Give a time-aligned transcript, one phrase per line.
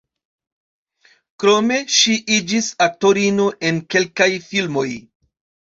[1.43, 4.91] Krome ŝi iĝis aktorino en kelkaj filmoj.